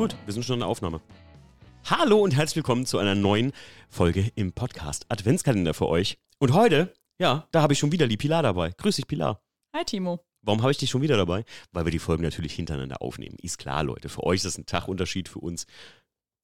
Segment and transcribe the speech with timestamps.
[0.00, 1.02] Gut, wir sind schon in der Aufnahme.
[1.84, 3.52] Hallo und herzlich willkommen zu einer neuen
[3.90, 6.16] Folge im Podcast Adventskalender für euch.
[6.38, 8.70] Und heute, ja, da habe ich schon wieder die Pilar dabei.
[8.78, 9.42] Grüß dich, Pilar.
[9.76, 10.24] Hi, Timo.
[10.40, 11.44] Warum habe ich dich schon wieder dabei?
[11.72, 13.36] Weil wir die Folgen natürlich hintereinander aufnehmen.
[13.42, 14.08] Ist klar, Leute.
[14.08, 15.66] Für euch ist das ein Tagunterschied, für uns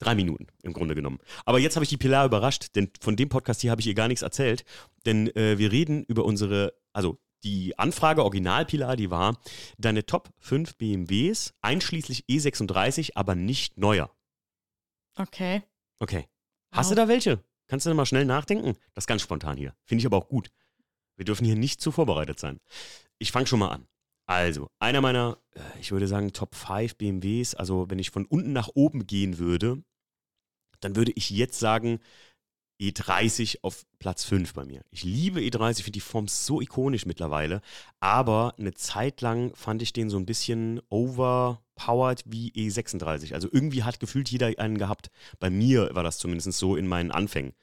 [0.00, 1.18] drei Minuten im Grunde genommen.
[1.46, 3.94] Aber jetzt habe ich die Pilar überrascht, denn von dem Podcast hier habe ich ihr
[3.94, 4.66] gar nichts erzählt.
[5.06, 7.16] Denn äh, wir reden über unsere, also
[7.46, 9.38] die Anfrage Original Pilar, die war
[9.78, 14.10] deine Top 5 BMWs, einschließlich E36, aber nicht neuer.
[15.14, 15.62] Okay.
[16.00, 16.26] Okay.
[16.72, 16.90] Hast Wow.
[16.90, 17.44] du da welche?
[17.68, 18.74] Kannst du da mal schnell nachdenken?
[18.94, 19.74] Das ist ganz spontan hier.
[19.84, 20.50] Finde ich aber auch gut.
[21.16, 22.60] Wir dürfen hier nicht zu vorbereitet sein.
[23.18, 23.86] Ich fange schon mal an.
[24.26, 28.52] Also, einer meiner, äh, ich würde sagen, Top 5 BMWs, also wenn ich von unten
[28.52, 29.82] nach oben gehen würde,
[30.80, 32.00] dann würde ich jetzt sagen,
[32.80, 34.82] E30 auf Platz 5 bei mir.
[34.90, 37.62] Ich liebe E30, ich finde die Form so ikonisch mittlerweile,
[38.00, 43.34] aber eine Zeit lang fand ich den so ein bisschen overpowered wie E36.
[43.34, 45.10] Also irgendwie hat gefühlt jeder einen gehabt.
[45.38, 47.54] Bei mir war das zumindest so in meinen Anfängen.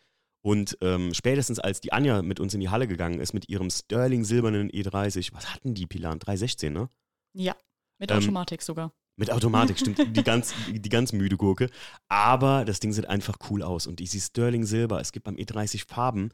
[0.41, 3.69] Und ähm, spätestens als die Anja mit uns in die Halle gegangen ist mit ihrem
[3.69, 6.19] Sterling silbernen E30, was hatten die Pilan?
[6.19, 6.89] 316, ne?
[7.33, 7.55] Ja.
[7.97, 8.91] Mit Ähm, Automatik sogar.
[9.15, 9.99] Mit Automatik, stimmt.
[10.15, 11.69] Die ganz, die ganz müde Gurke.
[12.09, 13.85] Aber das Ding sieht einfach cool aus.
[13.85, 16.29] Und dieses Sterling Silber, es gibt beim E30 Farben.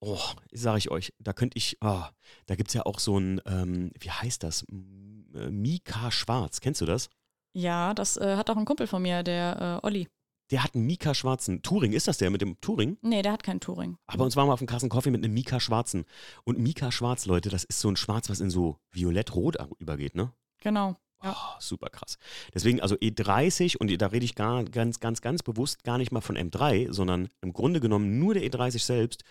[0.00, 0.18] Oh,
[0.50, 2.02] sage ich euch, da könnte ich, oh,
[2.46, 4.62] da gibt es ja auch so ein, ähm, wie heißt das?
[4.62, 6.60] Äh, Mika Schwarz.
[6.60, 7.08] Kennst du das?
[7.52, 10.08] Ja, das äh, hat auch ein Kumpel von mir, der äh, Olli.
[10.50, 11.62] Der hat einen Mika Schwarzen.
[11.62, 12.98] Touring, ist das der mit dem Touring?
[13.02, 13.96] Nee, der hat keinen Touring.
[14.06, 16.04] Aber uns waren wir auf dem Kassen Coffee mit einem Mika Schwarzen.
[16.44, 20.32] Und Mika Schwarz, Leute, das ist so ein Schwarz, was in so violett-rot übergeht, ne?
[20.60, 20.96] Genau.
[21.22, 21.36] Ja.
[21.36, 22.18] Oh, super krass.
[22.52, 26.20] Deswegen, also E30, und da rede ich gar, ganz, ganz, ganz bewusst gar nicht mal
[26.20, 29.22] von M3, sondern im Grunde genommen nur der E30 selbst.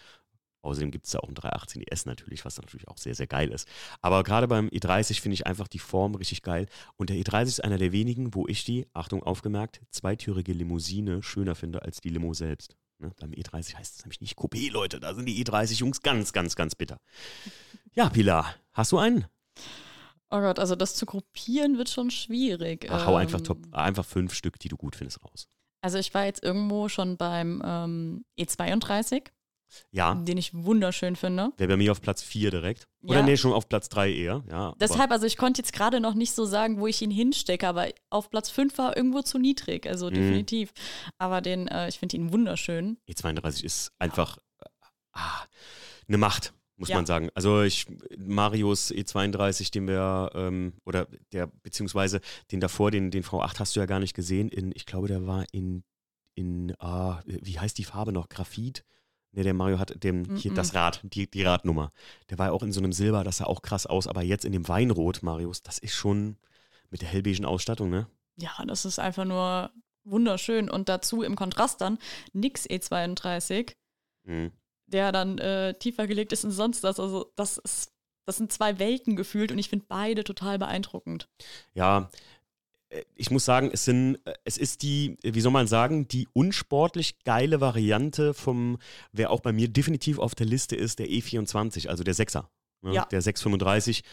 [0.63, 3.49] Außerdem gibt es da auch einen 318 ES natürlich, was natürlich auch sehr, sehr geil
[3.49, 3.67] ist.
[4.01, 6.67] Aber gerade beim E30 finde ich einfach die Form richtig geil.
[6.97, 11.55] Und der E30 ist einer der wenigen, wo ich die, Achtung, aufgemerkt, zweitürige Limousine schöner
[11.55, 12.75] finde als die Limo selbst.
[12.99, 13.11] Ne?
[13.19, 14.99] Beim E30 heißt es nämlich nicht Coupé, Leute.
[14.99, 16.99] Da sind die E30-Jungs ganz, ganz, ganz bitter.
[17.93, 19.25] Ja, Pilar, hast du einen?
[20.31, 22.87] Oh Gott, also das zu gruppieren wird schon schwierig.
[22.89, 25.47] Ach, hau Ähm, einfach, top, einfach fünf Stück, die du gut findest, raus.
[25.81, 29.23] Also ich war jetzt irgendwo schon beim ähm, E32,
[29.91, 31.51] Ja, den ich wunderschön finde.
[31.57, 32.87] wäre bei mir auf Platz 4 direkt.
[33.03, 33.25] Oder Ja.
[33.25, 34.43] nee, schon auf Platz 3 eher.
[34.49, 37.67] Ja, Deshalb, also ich konnte jetzt gerade noch nicht so sagen, wo ich ihn hinstecke,
[37.67, 40.13] aber auf Platz 5 war irgendwo zu niedrig, also Mhm.
[40.13, 40.71] definitiv.
[41.17, 42.97] Aber den, äh, ich finde ihn wunderschön.
[43.09, 44.65] E32 ist einfach äh,
[45.13, 45.43] ah,
[46.07, 46.97] eine Macht, muss Ja.
[46.97, 47.29] man sagen.
[47.35, 47.85] Also ich,
[48.17, 52.19] Marius E32, den wir, ähm, oder der, beziehungsweise
[52.51, 54.49] den davor, den, den V8 hast du ja gar nicht gesehen.
[54.49, 55.83] In, ich glaube, der war in,
[56.35, 58.27] in ah, wie heißt die Farbe noch?
[58.27, 58.83] Graphit?
[59.33, 60.55] Ne, der Mario hat dem, hier Mhm.
[60.55, 61.91] das Rad, die, die Radnummer.
[62.29, 64.43] Der war ja auch in so einem Silber, das sah auch krass aus, aber jetzt
[64.43, 66.35] in dem Weinrot, Marius, das ist schon
[66.89, 68.07] mit der hellbeigen Ausstattung, ne?
[68.37, 69.71] Ja, das ist einfach nur
[70.03, 70.69] wunderschön.
[70.69, 71.97] Und dazu im Kontrast dann
[72.33, 73.75] nix E32,
[74.23, 74.51] Mhm.
[74.91, 76.99] Der dann äh, tiefer gelegt ist und sonst das.
[76.99, 77.91] Also das ist,
[78.25, 81.27] das sind zwei Welten gefühlt und ich finde beide total beeindruckend.
[81.73, 82.09] Ja,
[82.89, 86.07] äh, ich muss sagen, es sind, äh, es ist die, äh, wie soll man sagen,
[86.07, 88.77] die unsportlich geile Variante vom,
[89.11, 92.45] wer auch bei mir definitiv auf der Liste ist, der E24, also der 6er.
[92.81, 92.93] Ne?
[92.93, 93.05] Ja.
[93.05, 94.03] Der 635.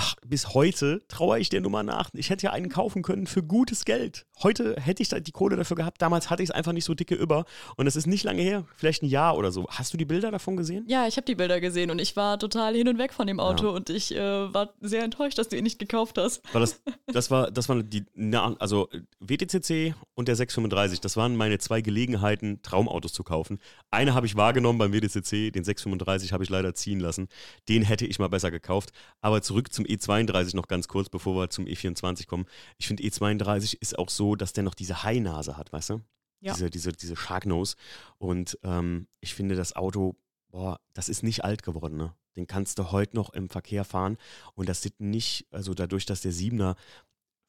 [0.00, 2.10] Ach, bis heute traue ich der Nummer nach.
[2.14, 4.26] Ich hätte ja einen kaufen können für gutes Geld.
[4.44, 6.00] Heute hätte ich da die Kohle dafür gehabt.
[6.00, 7.46] Damals hatte ich es einfach nicht so dicke über.
[7.76, 9.66] Und das ist nicht lange her, vielleicht ein Jahr oder so.
[9.68, 10.84] Hast du die Bilder davon gesehen?
[10.86, 13.40] Ja, ich habe die Bilder gesehen und ich war total hin und weg von dem
[13.40, 16.42] Auto und ich äh, war sehr enttäuscht, dass du ihn nicht gekauft hast.
[16.54, 18.88] War das, das war, das waren die, na, also
[19.18, 23.58] WTCC und der 635, das waren meine zwei Gelegenheiten, Traumautos zu kaufen.
[23.90, 27.26] Eine habe ich wahrgenommen beim WTCC, den 635 habe ich leider ziehen lassen.
[27.68, 28.92] Den hätte ich mal besser gekauft.
[29.20, 32.46] Aber zurück zum E32 noch ganz kurz, bevor wir zum E24 kommen.
[32.78, 36.00] Ich finde E32 ist auch so, dass der noch diese High-Nase hat, weißt du?
[36.40, 36.52] Ja.
[36.52, 37.76] Diese, diese, diese Sharknose.
[38.18, 40.16] Und ähm, ich finde das Auto,
[40.50, 42.14] boah, das ist nicht alt geworden, ne?
[42.36, 44.16] Den kannst du heute noch im Verkehr fahren.
[44.54, 46.76] Und das sieht nicht, also dadurch, dass der Siebener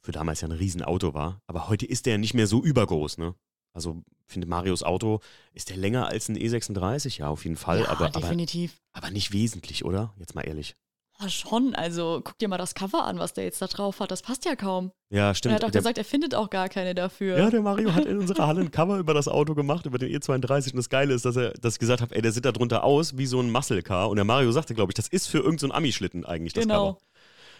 [0.01, 3.17] für damals ja ein Riesenauto war, aber heute ist der ja nicht mehr so übergroß,
[3.19, 3.35] ne?
[3.73, 5.19] Also finde Marios Auto,
[5.53, 7.19] ist der länger als ein E36?
[7.19, 8.81] Ja, auf jeden Fall, ja, aber, aber, definitiv.
[8.93, 10.13] aber nicht wesentlich, oder?
[10.17, 10.75] Jetzt mal ehrlich.
[11.21, 11.75] Ja, schon.
[11.75, 14.09] Also guck dir mal das Cover an, was der jetzt da drauf hat.
[14.11, 14.91] Das passt ja kaum.
[15.09, 15.51] Ja, stimmt.
[15.51, 17.37] er hat auch der, gesagt, er findet auch gar keine dafür.
[17.37, 20.09] ja, der Mario hat in unserer Halle ein Cover über das Auto gemacht, über den
[20.09, 20.71] E32.
[20.71, 22.83] Und das Geile ist, dass er, dass ich gesagt habe, ey, der sieht da drunter
[22.83, 24.09] aus wie so ein Muscle Car.
[24.09, 26.93] Und der Mario sagte, glaube ich, das ist für irgendeinen so Ami-Schlitten eigentlich das Genau.
[26.93, 27.01] Cover.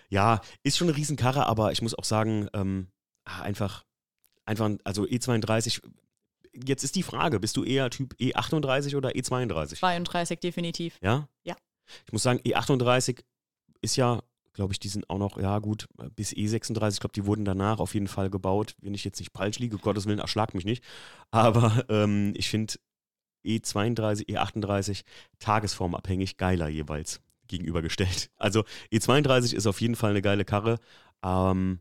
[0.10, 2.88] Ja, ist schon eine Riesenkarre, aber ich muss auch sagen, ähm,
[3.26, 3.84] ah, einfach,
[4.46, 5.82] einfach, also E32,
[6.54, 9.76] jetzt ist die Frage, bist du eher Typ E38 oder E E32?
[9.76, 10.98] 32 definitiv.
[11.02, 11.28] Ja?
[11.44, 11.56] Ja.
[12.06, 13.20] Ich muss sagen, E38
[13.82, 14.22] ist ja,
[14.54, 17.80] glaube ich, die sind auch noch, ja gut, bis E36, ich glaube, die wurden danach
[17.80, 18.76] auf jeden Fall gebaut.
[18.82, 20.84] Wenn ich jetzt nicht falsch liege, Gottes Willen, erschlag mich nicht.
[21.32, 22.76] Aber ähm, ich finde
[23.46, 25.04] E32, E38
[25.40, 28.30] tagesformabhängig geiler jeweils gegenübergestellt.
[28.38, 30.80] Also E32 ist auf jeden Fall eine geile Karre.
[31.24, 31.80] Ähm,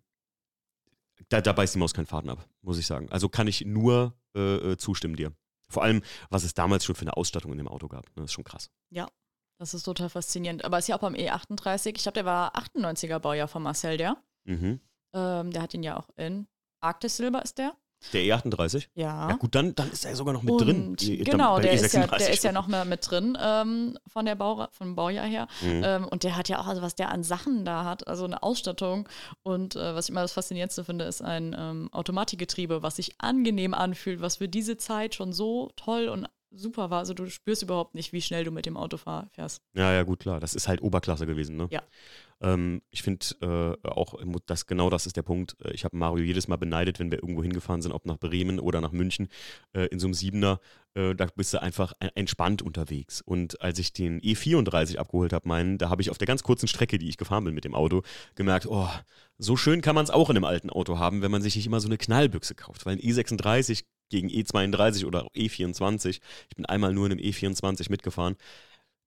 [1.29, 3.09] da, da beißt die Maus keinen Faden ab, muss ich sagen.
[3.11, 5.33] Also kann ich nur äh, äh, zustimmen dir.
[5.69, 8.07] Vor allem, was es damals schon für eine Ausstattung in dem Auto gab.
[8.07, 8.71] Ne, das ist schon krass.
[8.91, 9.09] Ja,
[9.59, 10.65] das ist total faszinierend.
[10.65, 13.97] Aber es ist ja auch beim E38, ich glaube, der war 98er Baujahr von Marcel,
[13.97, 14.17] der.
[14.45, 14.81] Mhm.
[15.15, 16.47] Ähm, der hat ihn ja auch in
[16.81, 17.75] Arktis Silber ist der.
[18.13, 18.87] Der E38?
[18.95, 19.31] Ja.
[19.31, 20.97] Ja, gut, dann, dann ist er sogar noch mit und drin.
[21.01, 24.25] E, genau, der, e ist ja, der ist ja noch mehr mit drin ähm, von
[24.25, 25.49] der Bau, vom Baujahr her.
[25.63, 25.83] Mhm.
[25.85, 28.43] Ähm, und der hat ja auch, also was der an Sachen da hat, also eine
[28.45, 29.09] Ausstattung.
[29.43, 33.75] Und äh, was ich immer das Faszinierendste finde, ist ein ähm, Automatikgetriebe, was sich angenehm
[33.75, 37.01] anfühlt, was für diese Zeit schon so toll und super war.
[37.01, 39.63] Also du spürst überhaupt nicht, wie schnell du mit dem Auto fährst.
[39.75, 40.41] Ja, ja, gut, klar.
[40.41, 41.69] Das ist halt Oberklasse gewesen, ne?
[41.71, 41.83] Ja.
[42.41, 43.27] Ähm, ich finde
[43.83, 44.15] äh, auch,
[44.47, 45.57] das, genau das ist der Punkt.
[45.65, 48.61] Äh, ich habe Mario jedes Mal beneidet, wenn wir irgendwo hingefahren sind, ob nach Bremen
[48.61, 49.29] oder nach München,
[49.73, 50.61] äh, in so einem Siebener.
[50.95, 53.21] Äh, da bist du einfach entspannt unterwegs.
[53.21, 56.69] Und als ich den E34 abgeholt habe, meinen, da habe ich auf der ganz kurzen
[56.69, 58.03] Strecke, die ich gefahren bin mit dem Auto,
[58.37, 58.89] gemerkt, oh,
[59.39, 61.67] so schön kann man es auch in einem alten Auto haben, wenn man sich nicht
[61.67, 62.87] immer so eine Knallbüchse kauft.
[62.87, 68.37] Weil ein E36 gegen E32 oder E24, ich bin einmal nur in einem E24 mitgefahren,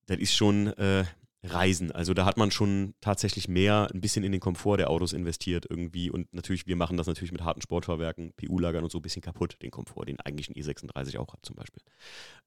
[0.08, 1.06] das ist schon, äh,
[1.44, 1.92] Reisen.
[1.92, 5.66] Also da hat man schon tatsächlich mehr ein bisschen in den Komfort der Autos investiert
[5.68, 6.12] irgendwie.
[6.12, 9.58] Und natürlich, wir machen das natürlich mit harten Sportfahrwerken, PU-Lagern und so ein bisschen kaputt,
[9.62, 11.82] den Komfort, den eigentlich ein E36 auch hat zum Beispiel.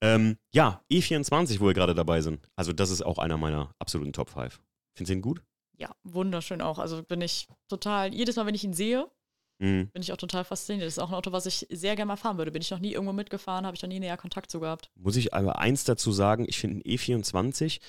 [0.01, 2.41] Ähm, ja, E24, wo wir gerade dabei sind.
[2.55, 4.61] Also das ist auch einer meiner absoluten Top 5.
[4.95, 5.43] Findest du ihn gut?
[5.77, 6.79] Ja, wunderschön auch.
[6.79, 9.11] Also bin ich total, jedes Mal, wenn ich ihn sehe,
[9.59, 9.89] Mhm.
[9.93, 10.87] Bin ich auch total fasziniert.
[10.87, 12.51] Das ist auch ein Auto, was ich sehr gerne mal fahren würde.
[12.51, 14.91] Bin ich noch nie irgendwo mitgefahren, habe ich noch nie näher Kontakt zu gehabt.
[14.97, 17.81] Muss ich aber eins dazu sagen, ich finde ein E24,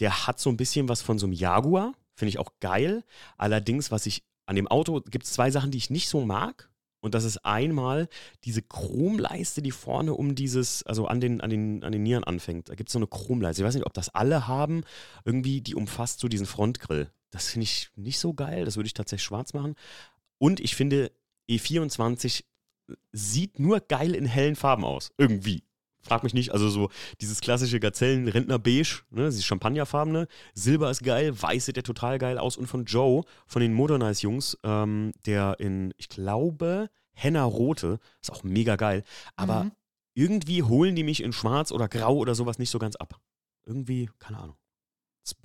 [0.00, 1.94] der hat so ein bisschen was von so einem Jaguar.
[2.14, 3.02] Finde ich auch geil.
[3.36, 6.70] Allerdings, was ich an dem Auto, gibt es zwei Sachen, die ich nicht so mag.
[7.00, 8.08] Und das ist einmal
[8.44, 12.70] diese Chromleiste, die vorne um dieses, also an den, an den, an den Nieren anfängt.
[12.70, 13.60] Da gibt es so eine Chromleiste.
[13.60, 14.84] Ich weiß nicht, ob das alle haben.
[15.26, 17.10] Irgendwie, die umfasst so diesen Frontgrill.
[17.30, 18.64] Das finde ich nicht so geil.
[18.64, 19.74] Das würde ich tatsächlich schwarz machen.
[20.44, 21.10] Und ich finde,
[21.48, 22.44] E24
[23.12, 25.10] sieht nur geil in hellen Farben aus.
[25.16, 25.62] Irgendwie.
[26.02, 26.90] Frag mich nicht, also so
[27.22, 30.28] dieses klassische Gazellen-Rentner-Beige, ne, dieses Champagnerfarbene.
[30.52, 32.58] Silber ist geil, weiß sieht der total geil aus.
[32.58, 38.42] Und von Joe, von den Modernize-Jungs, ähm, der in, ich glaube, Henna Rote, ist auch
[38.42, 39.02] mega geil.
[39.36, 39.72] Aber mhm.
[40.12, 43.18] irgendwie holen die mich in Schwarz oder Grau oder sowas nicht so ganz ab.
[43.64, 44.56] Irgendwie, keine Ahnung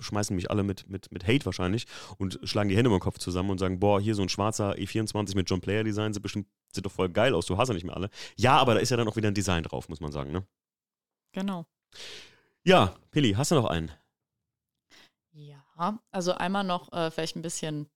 [0.00, 1.86] schmeißen mich alle mit, mit, mit Hate wahrscheinlich
[2.18, 5.34] und schlagen die Hände den Kopf zusammen und sagen, boah, hier so ein schwarzer E24
[5.36, 7.84] mit John Player Design sieht bestimmt sieht doch voll geil aus, du hast ja nicht
[7.84, 8.10] mehr alle.
[8.36, 10.46] Ja, aber da ist ja dann auch wieder ein Design drauf, muss man sagen, ne?
[11.32, 11.66] Genau.
[12.62, 13.90] Ja, Pilli, hast du noch einen?
[15.32, 15.64] Ja,
[16.10, 17.88] also einmal noch äh, vielleicht ein bisschen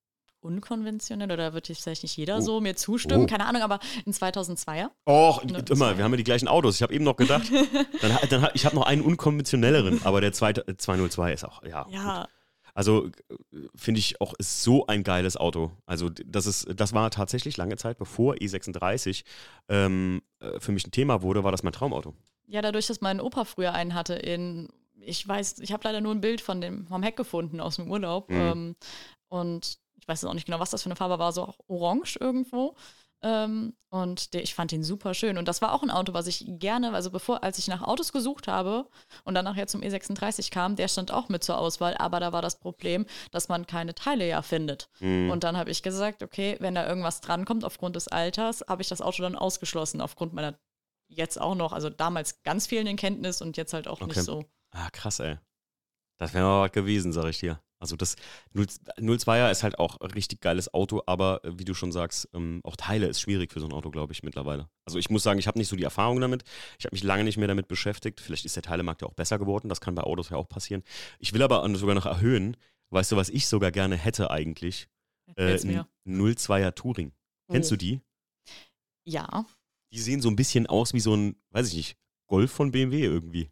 [0.45, 2.41] unkonventionell oder wird jetzt vielleicht nicht jeder oh.
[2.41, 3.27] so mir zustimmen, oh.
[3.27, 4.91] keine Ahnung, aber ein 2002er.
[5.09, 6.77] Och, immer, wir haben ja die gleichen Autos.
[6.77, 7.51] Ich habe eben noch gedacht,
[8.01, 11.87] dann, dann, ich habe noch einen unkonventionelleren, aber der zweite, 202 ist auch, ja.
[11.91, 12.29] Ja.
[12.75, 13.09] Also
[13.77, 15.71] finde ich auch ist so ein geiles Auto.
[15.87, 19.23] Also das ist, das war tatsächlich lange Zeit, bevor E36
[19.69, 22.15] ähm, äh, für mich ein Thema wurde, war das mein Traumauto.
[22.47, 24.69] Ja, dadurch, dass mein Opa früher einen hatte in,
[25.01, 27.89] ich weiß, ich habe leider nur ein Bild von dem vom Heck gefunden aus dem
[27.91, 28.29] Urlaub.
[28.29, 28.37] Mhm.
[28.37, 28.77] Ähm,
[29.29, 32.17] und ich weiß auch nicht genau, was das für eine Farbe war, so auch orange
[32.21, 32.75] irgendwo.
[33.25, 35.39] Ähm, und der, ich fand ihn super schön.
[35.39, 38.13] Und das war auch ein Auto, was ich gerne, also bevor, als ich nach Autos
[38.13, 38.87] gesucht habe
[39.25, 42.43] und dann nachher zum E36 kam, der stand auch mit zur Auswahl, aber da war
[42.43, 44.91] das Problem, dass man keine Teile ja findet.
[45.01, 45.31] Mhm.
[45.31, 48.89] Und dann habe ich gesagt, okay, wenn da irgendwas drankommt aufgrund des Alters, habe ich
[48.89, 50.59] das Auto dann ausgeschlossen, aufgrund meiner
[51.09, 54.07] jetzt auch noch, also damals ganz fehlenden Kenntnis und jetzt halt auch okay.
[54.07, 54.45] nicht so.
[54.71, 55.39] Ah, krass, ey.
[56.19, 57.61] Das wäre mal was gewesen, sag ich dir.
[57.85, 58.17] Also das
[58.55, 62.63] 02er ist halt auch ein richtig geiles Auto, aber äh, wie du schon sagst, ähm,
[62.65, 64.71] auch Teile ist schwierig für so ein Auto, glaube ich, mittlerweile.
[64.87, 66.45] Also ich muss sagen, ich habe nicht so die Erfahrung damit.
[66.79, 68.23] Ich habe mich lange nicht mehr damit beschäftigt.
[68.23, 69.69] Vielleicht ist der Teilemarkt ja auch besser geworden.
[69.69, 70.83] Das kann bei Autos ja auch passieren.
[71.19, 72.57] Ich will aber sogar noch erhöhen.
[72.89, 74.89] Weißt du, was ich sogar gerne hätte eigentlich?
[75.37, 77.13] Äh, ein 02er Touring.
[77.49, 77.53] Oh.
[77.53, 78.01] Kennst du die?
[79.05, 79.45] Ja.
[79.93, 81.99] Die sehen so ein bisschen aus wie so ein, weiß ich nicht,
[82.29, 83.51] Golf von BMW irgendwie.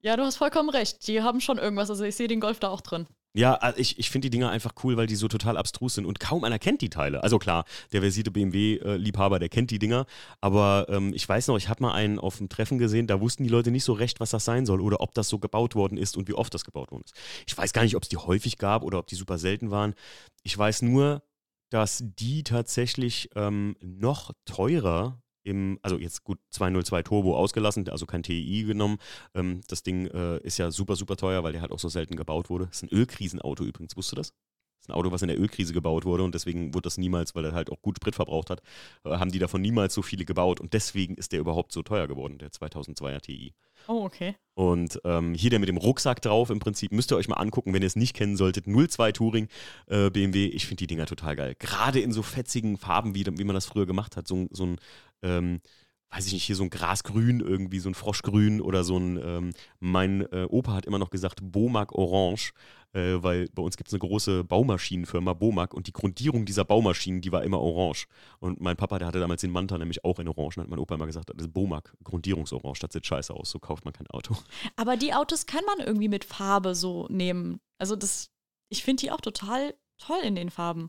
[0.00, 1.06] Ja, du hast vollkommen recht.
[1.08, 1.90] Die haben schon irgendwas.
[1.90, 3.06] Also ich sehe den Golf da auch drin.
[3.36, 6.18] Ja, ich, ich finde die Dinger einfach cool, weil die so total abstrus sind und
[6.20, 7.22] kaum einer kennt die Teile.
[7.22, 10.06] Also klar, der versierte BMW-Liebhaber, der kennt die Dinger,
[10.40, 13.44] aber ähm, ich weiß noch, ich habe mal einen auf dem Treffen gesehen, da wussten
[13.44, 15.98] die Leute nicht so recht, was das sein soll oder ob das so gebaut worden
[15.98, 17.14] ist und wie oft das gebaut worden ist.
[17.46, 19.94] Ich weiß gar nicht, ob es die häufig gab oder ob die super selten waren.
[20.42, 21.22] Ich weiß nur,
[21.68, 28.22] dass die tatsächlich ähm, noch teurer im, also jetzt gut 202 Turbo ausgelassen, also kein
[28.22, 28.98] TI genommen.
[29.34, 32.16] Ähm, das Ding äh, ist ja super, super teuer, weil der halt auch so selten
[32.16, 32.66] gebaut wurde.
[32.66, 34.34] Das ist ein Ölkrisenauto übrigens, wusstest du das?
[34.78, 37.34] Das ist ein Auto, was in der Ölkrise gebaut wurde und deswegen wurde das niemals,
[37.34, 38.62] weil er halt auch gut Sprit verbraucht hat,
[39.04, 42.06] äh, haben die davon niemals so viele gebaut und deswegen ist der überhaupt so teuer
[42.06, 43.54] geworden, der 2002er Ti.
[43.88, 44.34] Oh, okay.
[44.54, 47.72] Und ähm, hier der mit dem Rucksack drauf, im Prinzip, müsst ihr euch mal angucken,
[47.72, 48.66] wenn ihr es nicht kennen solltet.
[48.66, 49.48] 02 Touring
[49.86, 51.54] äh, BMW, ich finde die Dinger total geil.
[51.58, 54.26] Gerade in so fetzigen Farben, wie, wie man das früher gemacht hat.
[54.26, 54.76] So, so ein,
[55.22, 55.60] ähm,
[56.10, 59.52] weiß ich nicht, hier so ein Grasgrün irgendwie, so ein Froschgrün oder so ein, ähm,
[59.80, 62.52] mein äh, Opa hat immer noch gesagt, Bomac Orange,
[62.92, 67.20] äh, weil bei uns gibt es eine große Baumaschinenfirma, Bomac, und die Grundierung dieser Baumaschinen,
[67.20, 68.06] die war immer orange.
[68.38, 70.78] Und mein Papa, der hatte damals den Manta nämlich auch in orange, und hat mein
[70.78, 74.06] Opa immer gesagt, das ist Bomac, Grundierungsorange, das sieht scheiße aus, so kauft man kein
[74.06, 74.36] Auto.
[74.76, 77.60] Aber die Autos kann man irgendwie mit Farbe so nehmen.
[77.78, 78.30] Also das,
[78.70, 80.88] ich finde die auch total toll in den Farben.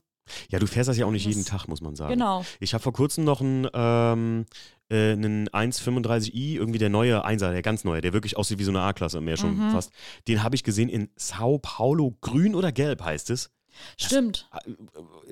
[0.50, 2.12] Ja, du fährst das ja auch nicht Das- jeden Tag, muss man sagen.
[2.13, 2.45] Genau.
[2.59, 4.45] Ich habe vor kurzem noch einen, ähm,
[4.89, 8.72] äh, einen 135i, irgendwie der neue 1er, der ganz neue, der wirklich aussieht wie so
[8.72, 9.72] eine A-Klasse, mehr schon Mhm.
[9.72, 9.91] fast.
[10.27, 13.51] Den habe ich gesehen in Sao Paulo, grün oder gelb heißt es.
[13.96, 14.50] Stimmt.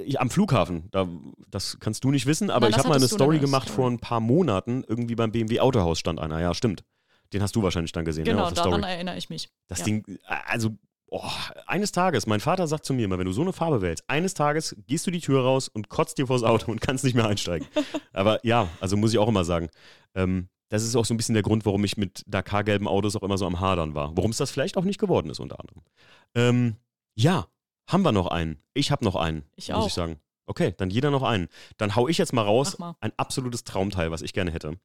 [0.06, 1.08] Ich, am Flughafen, da,
[1.50, 3.90] das kannst du nicht wissen, aber Nein, ich das habe mal eine Story gemacht vor
[3.90, 6.84] ein paar Monaten, irgendwie beim BMW Autohaus stand einer, ja, stimmt.
[7.34, 8.92] Den hast du wahrscheinlich dann gesehen, ne, Genau, der daran Story.
[8.94, 9.50] erinnere ich mich.
[9.68, 9.86] Das ja.
[9.86, 10.70] Ding, äh, also,
[11.24, 11.32] oh,
[11.66, 14.34] eines Tages, mein Vater sagt zu mir immer, wenn du so eine Farbe wählst, eines
[14.34, 17.28] Tages gehst du die Tür raus und kotzt dir vors Auto und kannst nicht mehr
[17.28, 17.68] einsteigen.
[18.14, 19.70] Aber ja, also muss ich auch immer sagen,
[20.14, 23.24] ähm, das ist auch so ein bisschen der Grund, warum ich mit Dakar-gelben Autos auch
[23.24, 24.16] immer so am Hadern war.
[24.18, 25.82] Warum es das vielleicht auch nicht geworden ist, unter anderem.
[26.34, 26.76] Ähm,
[27.16, 27.48] ja,
[27.88, 28.60] haben wir noch einen.
[28.74, 29.88] Ich habe noch einen, Ich muss auch.
[29.88, 30.20] ich sagen.
[30.48, 31.48] Okay, dann jeder noch einen.
[31.78, 32.78] Dann hau ich jetzt mal raus.
[32.78, 32.96] Mal.
[33.00, 34.78] Ein absolutes Traumteil, was ich gerne hätte.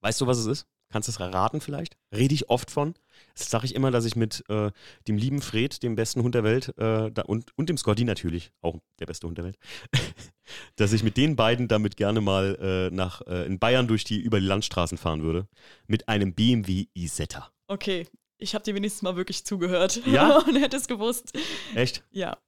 [0.00, 0.66] Weißt du, was es ist?
[0.90, 1.96] Kannst du es erraten vielleicht?
[2.14, 2.94] Rede ich oft von.
[3.36, 4.70] Das sage ich immer, dass ich mit äh,
[5.06, 8.52] dem lieben Fred, dem besten Hund der Welt, äh, da, und, und dem Scotty natürlich,
[8.62, 9.58] auch der beste Hund der Welt,
[10.76, 12.56] dass ich mit den beiden damit gerne mal
[12.90, 15.46] äh, nach, äh, in Bayern durch die, über die Landstraßen fahren würde.
[15.86, 17.50] Mit einem BMW Isetta.
[17.66, 18.06] Okay,
[18.38, 20.00] ich habe dir wenigstens mal wirklich zugehört.
[20.06, 20.38] Ja?
[20.46, 21.36] Und hätte es gewusst.
[21.74, 22.04] Echt?
[22.10, 22.38] Ja.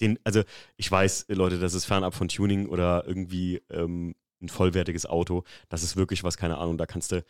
[0.00, 0.42] Den, also
[0.76, 5.44] ich weiß, Leute, das ist fernab von Tuning oder irgendwie ähm, ein vollwertiges Auto.
[5.68, 7.22] Das ist wirklich was, keine Ahnung, da kannst du äh,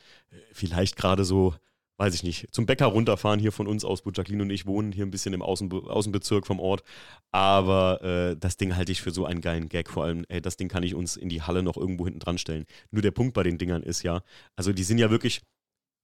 [0.53, 1.55] vielleicht gerade so,
[1.97, 4.93] weiß ich nicht, zum Bäcker runterfahren hier von uns aus, wo Jacqueline und ich wohnen,
[4.93, 6.83] hier ein bisschen im Außenbe Außenbezirk vom Ort.
[7.31, 9.89] Aber äh, das Ding halte ich für so einen geilen Gag.
[9.91, 12.39] Vor allem, ey, das Ding kann ich uns in die Halle noch irgendwo hinten dran
[12.39, 12.65] stellen.
[12.91, 14.23] Nur der Punkt bei den Dingern ist ja,
[14.57, 15.43] also die sind ja wirklich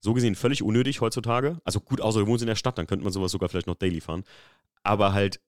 [0.01, 1.61] so gesehen völlig unnötig heutzutage.
[1.65, 3.75] Also gut, außer du wohnst in der Stadt, dann könnte man sowas sogar vielleicht noch
[3.75, 4.25] daily fahren.
[4.83, 5.41] Aber halt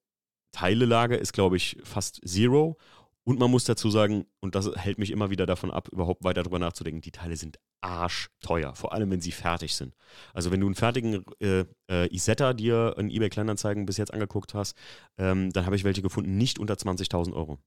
[0.53, 2.77] Teilelage ist, glaube ich, fast zero.
[3.25, 6.43] Und man muss dazu sagen, und das hält mich immer wieder davon ab, überhaupt weiter
[6.43, 9.95] drüber nachzudenken, die Teile sind arschteuer, vor allem wenn sie fertig sind.
[10.35, 14.55] Also wenn du einen fertigen äh, äh, Isetta dir in eBay Kleinanzeigen bis jetzt angeguckt
[14.55, 14.77] hast,
[15.19, 17.59] ähm, dann habe ich welche gefunden, nicht unter 20.000 Euro.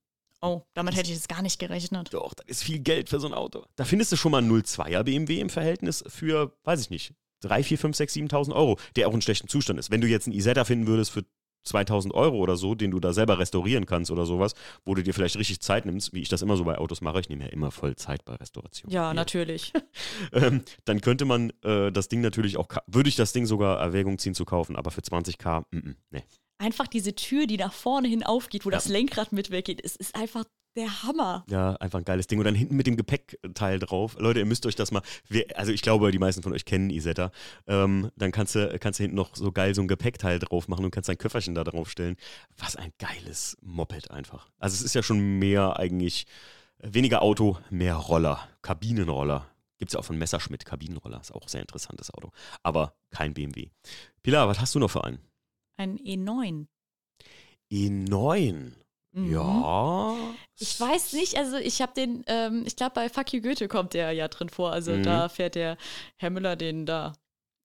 [0.42, 2.14] Oh, damit hätte ich jetzt gar nicht gerechnet.
[2.14, 3.64] Doch, das ist viel Geld für so ein Auto.
[3.78, 7.64] Da findest du schon mal einen 02er BMW im Verhältnis für, weiß ich nicht, 3,
[7.64, 9.92] 4, 5, 6, 7.000 Euro, der auch in schlechtem Zustand ist.
[9.92, 11.26] Wenn du jetzt einen Isetta finden würdest für
[11.66, 14.54] 2000 Euro oder so, den du da selber restaurieren kannst oder sowas,
[14.86, 17.20] wo du dir vielleicht richtig Zeit nimmst, wie ich das immer so bei Autos mache,
[17.20, 18.92] ich nehme ja immer voll Zeit bei Restauration.
[18.92, 19.14] Ja, Hier.
[19.16, 19.74] natürlich.
[20.32, 24.18] Ähm, dann könnte man äh, das Ding natürlich auch, würde ich das Ding sogar Erwägung
[24.18, 26.24] ziehen zu kaufen, aber für 20k, mm, mm, nee.
[26.58, 28.78] Einfach diese Tür, die nach vorne hin aufgeht, wo Ja.
[28.78, 30.46] das Lenkrad mit weggeht, es ist einfach
[30.76, 31.46] der Hammer.
[31.50, 32.40] Ja, einfach ein geiles Ding.
[32.40, 34.16] Und dann hinten mit dem Gepäckteil drauf.
[34.20, 35.02] Leute, ihr müsst euch das mal.
[35.28, 37.32] Wir, also ich glaube, die meisten von euch kennen Isetta.
[37.68, 40.86] Ähm, dann kannst du, kannst du hinten noch so geil so ein Gepäckteil drauf machen
[40.86, 42.18] und kannst dein Köfferchen da drauf stellen.
[42.58, 44.50] Was ein geiles Moped einfach.
[44.60, 46.26] Also es ist ja schon mehr eigentlich
[46.80, 49.50] äh, weniger Auto, mehr Roller, Kabinenroller.
[49.78, 51.20] Gibt es ja auch von Messerschmitt, Kabinenroller.
[51.20, 52.32] Ist auch ein sehr interessantes Auto.
[52.64, 53.70] Aber kein BMW.
[54.24, 55.20] Pilar, was hast du noch für einen?
[55.78, 56.68] Ein E9.
[57.72, 58.72] E9.
[59.16, 59.32] Mhm.
[59.34, 60.16] Ja.
[60.60, 63.94] Ich weiß nicht, also ich habe den, ähm, ich glaube bei Fuck You Goethe kommt
[63.94, 64.72] der ja drin vor.
[64.72, 65.04] Also Mhm.
[65.04, 65.78] da fährt der
[66.18, 67.14] Herr Müller den da.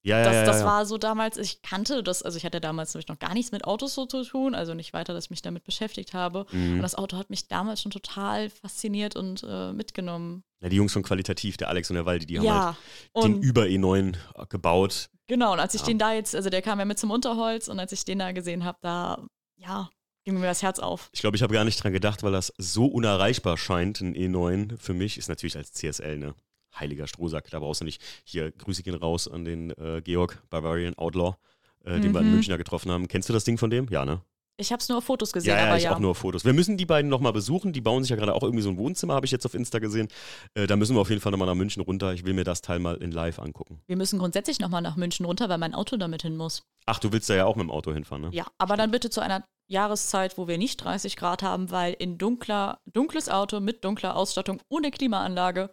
[0.02, 0.64] Ja, ja, Das, ja, das ja.
[0.66, 3.64] war so damals, ich kannte das, also ich hatte damals nämlich noch gar nichts mit
[3.64, 6.44] Autos so zu tun, also nicht weiter, dass ich mich damit beschäftigt habe.
[6.52, 6.82] Und Mhm.
[6.82, 10.42] das Auto hat mich damals schon total fasziniert und äh, mitgenommen.
[10.62, 12.76] Ja, die Jungs von Qualitativ, der Alex und der Waldi, die haben halt
[13.14, 14.16] den und über E9
[14.48, 15.10] gebaut.
[15.26, 17.78] genau, und als ich den da jetzt, also der kam ja mit zum Unterholz und
[17.78, 19.22] als ich den da gesehen habe, da,
[19.56, 19.90] ja,
[20.30, 21.10] ging mir das Herz auf.
[21.12, 24.76] Ich glaube, ich habe gar nicht dran gedacht, weil das so unerreichbar scheint, ein E9
[24.78, 25.18] für mich.
[25.18, 26.34] Ist natürlich als CSL, ne?
[26.78, 27.50] Heiliger Strohsack.
[27.50, 28.00] Da brauchst du nicht.
[28.24, 31.36] Hier, Grüße gehen raus an den äh, Georg, Bavarian Outlaw,
[31.84, 32.34] äh, den wir in Mhm.
[32.34, 33.08] Münchner getroffen haben.
[33.08, 33.88] Kennst du das Ding von dem?
[33.90, 34.20] Ja, ne?
[34.56, 35.94] Ich habe es nur auf Fotos gesehen, Ja, ja, aber ich ja.
[35.94, 36.44] auch nur auf Fotos.
[36.44, 37.72] Wir müssen die beiden nochmal besuchen.
[37.72, 39.78] Die bauen sich ja gerade auch irgendwie so ein Wohnzimmer, habe ich jetzt auf Insta
[39.78, 40.08] gesehen.
[40.54, 42.12] Äh, da müssen wir auf jeden Fall nochmal nach München runter.
[42.12, 43.80] Ich will mir das Teil mal in live angucken.
[43.86, 46.62] Wir müssen grundsätzlich nochmal nach München runter, weil mein Auto damit hin muss.
[46.84, 48.30] Ach, du willst da ja auch mit dem Auto hinfahren, ne?
[48.32, 52.18] Ja, aber dann bitte zu einer Jahreszeit, wo wir nicht 30 Grad haben, weil in
[52.18, 55.70] dunkler, dunkles Auto mit dunkler Ausstattung ohne Klimaanlage,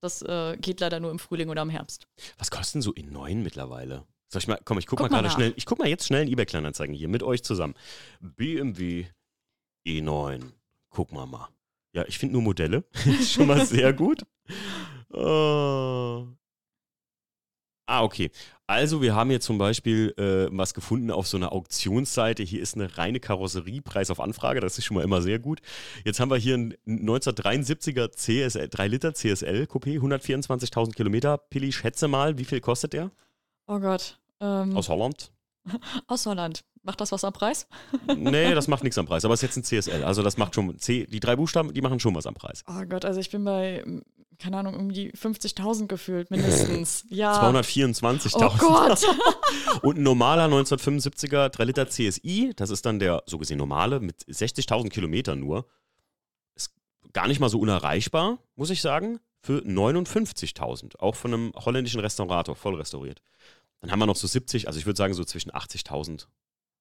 [0.00, 2.06] das äh, geht leider nur im Frühling oder im Herbst.
[2.38, 4.04] Was kosten so E9 mittlerweile?
[4.28, 6.22] Soll ich mal, komm, ich guck, Guck mal gerade schnell, ich guck mal jetzt schnell
[6.22, 7.74] in eBay-Kleinanzeigen hier mit euch zusammen.
[8.20, 9.06] BMW
[9.86, 10.52] E9.
[10.90, 11.48] Guck mal mal.
[11.92, 12.84] Ja, ich finde nur Modelle.
[13.04, 14.22] ist schon mal sehr gut.
[15.12, 16.36] Äh.
[17.88, 18.32] Ah, okay.
[18.68, 22.42] Also, wir haben hier zum Beispiel äh, was gefunden auf so einer Auktionsseite.
[22.42, 24.60] Hier ist eine reine Karosserie, Preis auf Anfrage.
[24.60, 25.60] Das ist schon mal immer sehr gut.
[26.04, 31.38] Jetzt haben wir hier einen 1973er CSL, 3 Liter CSL Coupé, 124.000 Kilometer.
[31.38, 33.12] Pilli, schätze mal, wie viel kostet der?
[33.68, 34.18] Oh Gott.
[34.40, 35.30] Ähm, Aus Holland?
[36.06, 36.64] aus Holland.
[36.82, 37.66] Macht das was am Preis?
[38.16, 39.24] Nee, das macht nichts am Preis.
[39.24, 40.04] Aber es ist jetzt ein CSL.
[40.04, 40.78] Also, das macht schon.
[40.78, 42.64] C, die drei Buchstaben, die machen schon was am Preis.
[42.68, 43.84] Oh Gott, also ich bin bei,
[44.38, 47.04] keine Ahnung, um die 50.000 gefühlt mindestens.
[47.10, 47.50] Ja.
[47.50, 48.32] 224.000.
[48.34, 49.02] Oh Gott.
[49.82, 54.24] Und ein normaler 1975er 3 Liter CSI, das ist dann der so gesehen normale mit
[54.24, 55.66] 60.000 Kilometern nur.
[56.54, 56.74] Ist
[57.12, 60.98] gar nicht mal so unerreichbar, muss ich sagen, für 59.000.
[60.98, 63.22] Auch von einem holländischen Restaurator, voll restauriert.
[63.80, 66.26] Dann haben wir noch so 70, also ich würde sagen so zwischen 80.000.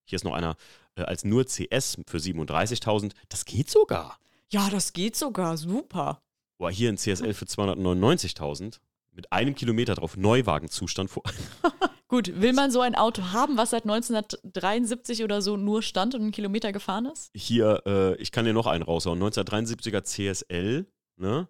[0.05, 0.55] Hier ist noch einer
[0.95, 3.12] äh, als nur CS für 37.000.
[3.29, 4.19] Das geht sogar.
[4.50, 5.57] Ja, das geht sogar.
[5.57, 6.21] Super.
[6.57, 8.79] Boah, hier ein CSL für 299.000
[9.12, 11.09] mit einem Kilometer drauf, Neuwagenzustand.
[11.09, 11.24] Vor
[12.07, 16.21] Gut, will man so ein Auto haben, was seit 1973 oder so nur stand und
[16.21, 17.31] einen Kilometer gefahren ist?
[17.35, 19.21] hier, äh, ich kann dir noch einen raushauen.
[19.21, 20.85] 1973er CSL,
[21.17, 21.47] ne?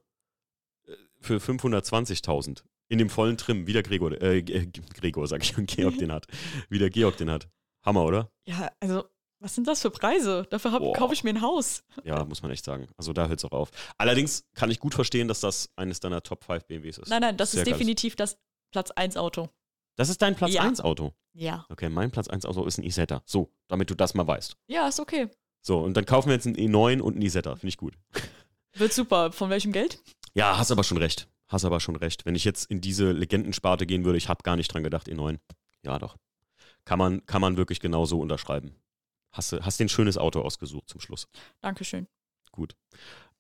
[0.87, 2.63] Äh, Für 520.000.
[2.87, 6.11] In dem vollen Trim, wie der Gregor, äh, G- Gregor, sag ich, und Georg den
[6.11, 6.27] hat.
[6.69, 7.49] Wie der Georg den hat.
[7.83, 8.31] Hammer, oder?
[8.45, 9.03] Ja, also,
[9.45, 10.47] was sind das für Preise?
[10.49, 11.83] Dafür hab- kaufe ich mir ein Haus.
[12.03, 12.87] Ja, muss man echt sagen.
[12.97, 13.69] Also da hört es auch auf.
[13.99, 17.09] Allerdings kann ich gut verstehen, dass das eines deiner Top 5 BMWs ist.
[17.09, 18.39] Nein, nein, das Sehr ist geiles- definitiv das
[18.71, 19.49] Platz 1 Auto.
[19.97, 20.63] Das ist dein Platz Ja.
[20.63, 21.13] 1 Auto.
[21.33, 21.65] Ja.
[21.69, 23.21] Okay, mein Platz 1 Auto ist ein Isetta.
[23.25, 24.57] So, damit du das mal weißt.
[24.67, 25.29] Ja, ist okay.
[25.61, 27.51] So, und dann kaufen wir jetzt einen E9 und einen Isetta.
[27.55, 27.93] Finde ich gut.
[28.73, 29.31] Wird super.
[29.31, 30.01] Von welchem Geld?
[30.33, 31.27] Ja, hast aber schon recht.
[31.47, 32.25] Hast aber schon recht.
[32.25, 35.37] Wenn ich jetzt in diese Legendensparte gehen würde, ich habe gar nicht dran gedacht, E9.
[35.83, 36.17] Ja, doch.
[36.83, 38.75] Kann man, kann man wirklich genauso unterschreiben.
[39.35, 41.27] Hast du hast dir ein schönes Auto ausgesucht zum Schluss.
[41.61, 42.07] Dankeschön.
[42.51, 42.75] Gut.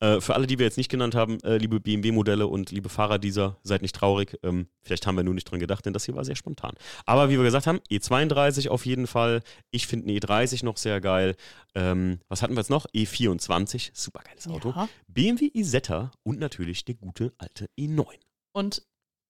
[0.01, 3.17] Äh, für alle, die wir jetzt nicht genannt haben, äh, liebe BMW-Modelle und liebe Fahrer
[3.17, 4.37] dieser, seid nicht traurig.
[4.43, 6.73] Ähm, vielleicht haben wir nur nicht dran gedacht, denn das hier war sehr spontan.
[7.05, 9.41] Aber wie wir gesagt haben, E32 auf jeden Fall.
[9.71, 11.37] Ich finde einen E30 noch sehr geil.
[11.75, 12.87] Ähm, was hatten wir jetzt noch?
[12.87, 14.73] E24, super geiles Auto.
[14.75, 14.89] Ja.
[15.07, 18.05] BMW Isetta und natürlich der gute alte E E9.
[18.51, 18.85] Und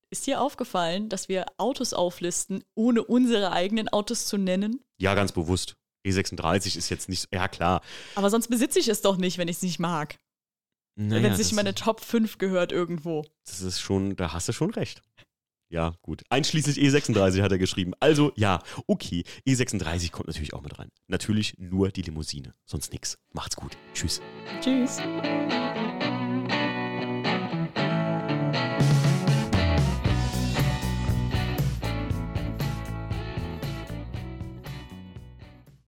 [0.09, 4.79] ist dir aufgefallen, dass wir Autos auflisten, ohne unsere eigenen Autos zu nennen?
[4.97, 5.75] Ja, ganz bewusst.
[6.05, 7.81] E36 ist jetzt nicht, so- ja klar.
[8.15, 10.17] Aber sonst besitze ich es doch nicht, wenn ich es nicht mag.
[10.97, 13.25] Naja, wenn es nicht meine Top 5 gehört irgendwo.
[13.45, 15.01] Das ist schon, da hast du schon recht.
[15.69, 16.23] Ja, gut.
[16.29, 17.93] Einschließlich E36 hat er geschrieben.
[17.99, 19.23] Also, ja, okay.
[19.47, 20.89] E36 kommt natürlich auch mit rein.
[21.07, 22.53] Natürlich nur die Limousine.
[22.65, 23.17] Sonst nix.
[23.33, 23.75] Macht's gut.
[23.93, 24.21] Tschüss.
[24.61, 24.99] Tschüss.